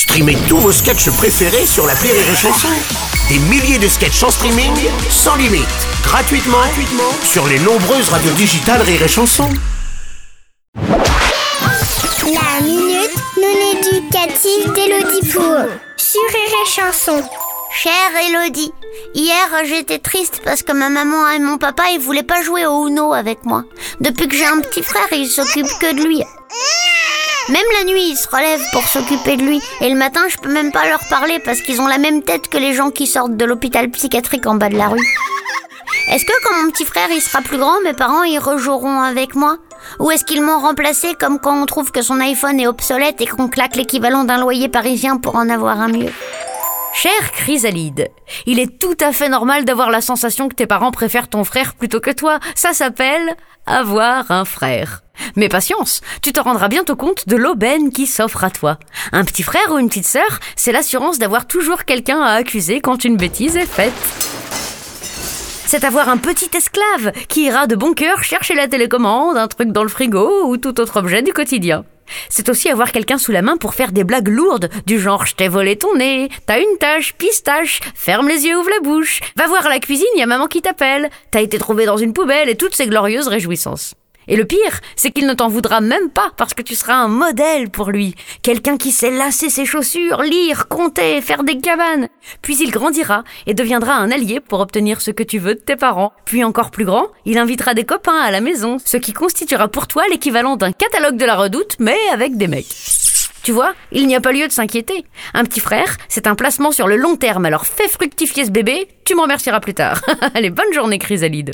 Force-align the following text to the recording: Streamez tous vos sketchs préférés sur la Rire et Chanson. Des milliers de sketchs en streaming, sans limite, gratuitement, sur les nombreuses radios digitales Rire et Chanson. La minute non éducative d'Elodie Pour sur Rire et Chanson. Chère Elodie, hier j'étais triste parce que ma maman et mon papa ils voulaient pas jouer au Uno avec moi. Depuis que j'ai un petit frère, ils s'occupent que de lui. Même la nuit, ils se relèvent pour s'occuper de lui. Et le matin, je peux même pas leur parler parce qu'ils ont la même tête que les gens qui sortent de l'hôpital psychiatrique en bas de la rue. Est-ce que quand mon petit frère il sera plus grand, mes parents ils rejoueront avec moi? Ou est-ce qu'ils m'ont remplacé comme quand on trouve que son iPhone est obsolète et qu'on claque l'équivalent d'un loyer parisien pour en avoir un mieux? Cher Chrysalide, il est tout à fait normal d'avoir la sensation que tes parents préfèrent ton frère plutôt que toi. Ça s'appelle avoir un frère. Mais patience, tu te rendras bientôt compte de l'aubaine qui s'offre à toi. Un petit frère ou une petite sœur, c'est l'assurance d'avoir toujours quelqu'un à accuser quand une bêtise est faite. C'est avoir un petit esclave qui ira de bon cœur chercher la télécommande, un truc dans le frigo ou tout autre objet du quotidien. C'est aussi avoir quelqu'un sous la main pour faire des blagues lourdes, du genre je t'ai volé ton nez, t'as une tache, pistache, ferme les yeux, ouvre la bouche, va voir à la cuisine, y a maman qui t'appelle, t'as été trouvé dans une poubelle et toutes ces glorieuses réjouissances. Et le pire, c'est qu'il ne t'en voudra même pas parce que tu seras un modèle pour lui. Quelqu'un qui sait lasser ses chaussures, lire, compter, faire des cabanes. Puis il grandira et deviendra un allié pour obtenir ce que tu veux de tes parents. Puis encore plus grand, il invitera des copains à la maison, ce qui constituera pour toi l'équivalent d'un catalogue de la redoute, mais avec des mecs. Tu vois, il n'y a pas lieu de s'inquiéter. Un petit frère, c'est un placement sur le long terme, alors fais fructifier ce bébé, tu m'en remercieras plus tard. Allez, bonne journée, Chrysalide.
Streamez 0.00 0.38
tous 0.48 0.56
vos 0.56 0.72
sketchs 0.72 1.10
préférés 1.10 1.66
sur 1.66 1.86
la 1.86 1.92
Rire 1.92 2.14
et 2.14 2.34
Chanson. 2.34 2.68
Des 3.28 3.38
milliers 3.38 3.78
de 3.78 3.86
sketchs 3.86 4.22
en 4.22 4.30
streaming, 4.30 4.72
sans 5.10 5.36
limite, 5.36 5.68
gratuitement, 6.02 6.56
sur 7.22 7.46
les 7.46 7.58
nombreuses 7.58 8.08
radios 8.08 8.32
digitales 8.32 8.80
Rire 8.80 9.02
et 9.02 9.08
Chanson. 9.08 9.50
La 10.74 12.62
minute 12.62 13.14
non 13.36 13.78
éducative 13.78 14.72
d'Elodie 14.72 15.28
Pour 15.30 15.66
sur 15.98 16.22
Rire 16.32 16.56
et 16.64 16.70
Chanson. 16.70 17.22
Chère 17.70 17.92
Elodie, 18.26 18.72
hier 19.14 19.48
j'étais 19.66 19.98
triste 19.98 20.40
parce 20.42 20.62
que 20.62 20.72
ma 20.72 20.88
maman 20.88 21.28
et 21.28 21.38
mon 21.38 21.58
papa 21.58 21.82
ils 21.92 22.00
voulaient 22.00 22.22
pas 22.22 22.42
jouer 22.42 22.64
au 22.64 22.88
Uno 22.88 23.12
avec 23.12 23.44
moi. 23.44 23.64
Depuis 24.00 24.28
que 24.28 24.34
j'ai 24.34 24.46
un 24.46 24.60
petit 24.60 24.82
frère, 24.82 25.12
ils 25.12 25.28
s'occupent 25.28 25.78
que 25.78 25.94
de 25.94 26.02
lui. 26.04 26.24
Même 27.48 27.64
la 27.78 27.84
nuit, 27.84 28.10
ils 28.10 28.16
se 28.16 28.28
relèvent 28.28 28.64
pour 28.72 28.86
s'occuper 28.86 29.36
de 29.36 29.42
lui. 29.42 29.60
Et 29.80 29.88
le 29.88 29.96
matin, 29.96 30.22
je 30.28 30.36
peux 30.36 30.52
même 30.52 30.72
pas 30.72 30.86
leur 30.88 31.00
parler 31.08 31.38
parce 31.40 31.60
qu'ils 31.60 31.80
ont 31.80 31.86
la 31.86 31.98
même 31.98 32.22
tête 32.22 32.48
que 32.48 32.58
les 32.58 32.74
gens 32.74 32.90
qui 32.90 33.06
sortent 33.06 33.36
de 33.36 33.44
l'hôpital 33.44 33.90
psychiatrique 33.90 34.46
en 34.46 34.54
bas 34.54 34.68
de 34.68 34.76
la 34.76 34.88
rue. 34.88 35.06
Est-ce 36.08 36.24
que 36.24 36.32
quand 36.44 36.62
mon 36.62 36.70
petit 36.70 36.84
frère 36.84 37.08
il 37.10 37.20
sera 37.20 37.40
plus 37.40 37.58
grand, 37.58 37.80
mes 37.82 37.92
parents 37.92 38.22
ils 38.22 38.38
rejoueront 38.38 39.00
avec 39.00 39.34
moi? 39.34 39.56
Ou 39.98 40.10
est-ce 40.10 40.24
qu'ils 40.24 40.42
m'ont 40.42 40.58
remplacé 40.58 41.14
comme 41.14 41.38
quand 41.38 41.60
on 41.60 41.66
trouve 41.66 41.90
que 41.90 42.02
son 42.02 42.20
iPhone 42.20 42.60
est 42.60 42.66
obsolète 42.66 43.20
et 43.20 43.26
qu'on 43.26 43.48
claque 43.48 43.76
l'équivalent 43.76 44.24
d'un 44.24 44.38
loyer 44.38 44.68
parisien 44.68 45.16
pour 45.16 45.36
en 45.36 45.48
avoir 45.48 45.80
un 45.80 45.88
mieux? 45.88 46.12
Cher 47.02 47.32
Chrysalide, 47.32 48.10
il 48.44 48.58
est 48.58 48.78
tout 48.78 48.96
à 49.00 49.12
fait 49.14 49.30
normal 49.30 49.64
d'avoir 49.64 49.88
la 49.88 50.02
sensation 50.02 50.50
que 50.50 50.54
tes 50.54 50.66
parents 50.66 50.90
préfèrent 50.90 51.28
ton 51.28 51.44
frère 51.44 51.72
plutôt 51.74 51.98
que 51.98 52.10
toi. 52.10 52.40
Ça 52.54 52.74
s'appelle 52.74 53.36
avoir 53.64 54.30
un 54.30 54.44
frère. 54.44 55.00
Mais 55.34 55.48
patience, 55.48 56.02
tu 56.20 56.34
te 56.34 56.40
rendras 56.40 56.68
bientôt 56.68 56.96
compte 56.96 57.26
de 57.26 57.36
l'aubaine 57.36 57.90
qui 57.90 58.06
s'offre 58.06 58.44
à 58.44 58.50
toi. 58.50 58.78
Un 59.12 59.24
petit 59.24 59.42
frère 59.42 59.72
ou 59.72 59.78
une 59.78 59.88
petite 59.88 60.06
sœur, 60.06 60.40
c'est 60.56 60.72
l'assurance 60.72 61.18
d'avoir 61.18 61.46
toujours 61.46 61.86
quelqu'un 61.86 62.20
à 62.20 62.32
accuser 62.32 62.82
quand 62.82 63.02
une 63.02 63.16
bêtise 63.16 63.56
est 63.56 63.64
faite. 63.64 63.94
C'est 65.64 65.84
avoir 65.84 66.10
un 66.10 66.18
petit 66.18 66.50
esclave 66.54 67.12
qui 67.28 67.44
ira 67.44 67.66
de 67.66 67.76
bon 67.76 67.94
cœur 67.94 68.22
chercher 68.24 68.52
la 68.52 68.68
télécommande, 68.68 69.38
un 69.38 69.48
truc 69.48 69.72
dans 69.72 69.84
le 69.84 69.88
frigo 69.88 70.44
ou 70.44 70.58
tout 70.58 70.78
autre 70.78 70.98
objet 70.98 71.22
du 71.22 71.32
quotidien. 71.32 71.86
C'est 72.28 72.48
aussi 72.48 72.68
avoir 72.68 72.92
quelqu'un 72.92 73.18
sous 73.18 73.32
la 73.32 73.42
main 73.42 73.56
pour 73.56 73.74
faire 73.74 73.92
des 73.92 74.04
blagues 74.04 74.28
lourdes, 74.28 74.70
du 74.86 74.98
genre 74.98 75.26
je 75.26 75.34
t'ai 75.34 75.48
volé 75.48 75.76
ton 75.76 75.94
nez, 75.96 76.28
t'as 76.46 76.60
une 76.60 76.78
tache, 76.78 77.14
pistache, 77.14 77.80
ferme 77.94 78.28
les 78.28 78.46
yeux, 78.46 78.58
ouvre 78.58 78.70
la 78.70 78.80
bouche, 78.80 79.20
va 79.36 79.46
voir 79.46 79.66
à 79.66 79.70
la 79.70 79.80
cuisine, 79.80 80.06
y 80.16 80.22
a 80.22 80.26
maman 80.26 80.46
qui 80.46 80.62
t'appelle, 80.62 81.10
t'as 81.30 81.42
été 81.42 81.58
trouvé 81.58 81.86
dans 81.86 81.96
une 81.96 82.12
poubelle 82.12 82.48
et 82.48 82.56
toutes 82.56 82.74
ces 82.74 82.86
glorieuses 82.86 83.28
réjouissances. 83.28 83.94
Et 84.30 84.36
le 84.36 84.44
pire, 84.44 84.80
c'est 84.94 85.10
qu'il 85.10 85.26
ne 85.26 85.34
t'en 85.34 85.48
voudra 85.48 85.80
même 85.80 86.08
pas 86.08 86.30
parce 86.36 86.54
que 86.54 86.62
tu 86.62 86.76
seras 86.76 86.94
un 86.94 87.08
modèle 87.08 87.68
pour 87.68 87.90
lui. 87.90 88.14
Quelqu'un 88.42 88.76
qui 88.76 88.92
sait 88.92 89.10
lasser 89.10 89.50
ses 89.50 89.66
chaussures, 89.66 90.22
lire, 90.22 90.68
compter, 90.68 91.20
faire 91.20 91.42
des 91.42 91.58
cabanes. 91.58 92.08
Puis 92.40 92.56
il 92.62 92.70
grandira 92.70 93.24
et 93.48 93.54
deviendra 93.54 93.94
un 93.94 94.12
allié 94.12 94.38
pour 94.38 94.60
obtenir 94.60 95.00
ce 95.00 95.10
que 95.10 95.24
tu 95.24 95.40
veux 95.40 95.56
de 95.56 95.60
tes 95.60 95.74
parents. 95.74 96.12
Puis 96.24 96.44
encore 96.44 96.70
plus 96.70 96.84
grand, 96.84 97.08
il 97.24 97.38
invitera 97.38 97.74
des 97.74 97.84
copains 97.84 98.20
à 98.20 98.30
la 98.30 98.40
maison, 98.40 98.76
ce 98.84 98.98
qui 98.98 99.12
constituera 99.12 99.66
pour 99.66 99.88
toi 99.88 100.04
l'équivalent 100.08 100.56
d'un 100.56 100.70
catalogue 100.70 101.16
de 101.16 101.24
la 101.24 101.34
redoute, 101.34 101.74
mais 101.80 101.98
avec 102.12 102.36
des 102.36 102.46
mecs. 102.46 102.66
Tu 103.42 103.50
vois, 103.50 103.72
il 103.90 104.06
n'y 104.06 104.14
a 104.14 104.20
pas 104.20 104.30
lieu 104.30 104.46
de 104.46 104.52
s'inquiéter. 104.52 105.04
Un 105.34 105.44
petit 105.44 105.60
frère, 105.60 105.96
c'est 106.08 106.28
un 106.28 106.36
placement 106.36 106.70
sur 106.70 106.86
le 106.86 106.96
long 106.96 107.16
terme, 107.16 107.46
alors 107.46 107.66
fais 107.66 107.88
fructifier 107.88 108.44
ce 108.44 108.50
bébé, 108.50 108.86
tu 109.04 109.16
m'en 109.16 109.22
remercieras 109.22 109.58
plus 109.58 109.74
tard. 109.74 110.00
Allez, 110.34 110.50
bonne 110.50 110.72
journée, 110.72 110.98
Chrysalide. 110.98 111.52